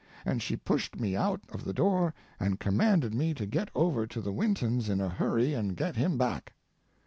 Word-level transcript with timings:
And 0.25 0.41
she 0.41 0.55
pushed 0.55 0.99
me 0.99 1.15
out 1.15 1.41
of 1.49 1.63
the 1.63 1.75
door, 1.75 2.15
and 2.39 2.59
commanded 2.59 3.13
me 3.13 3.35
to 3.35 3.45
get 3.45 3.69
over 3.75 4.07
to 4.07 4.19
the 4.19 4.33
Wintons 4.33 4.89
in 4.89 4.99
a 4.99 5.07
hurry 5.09 5.53
and 5.53 5.77
get 5.77 5.95
him 5.95 6.17
back. 6.17 6.53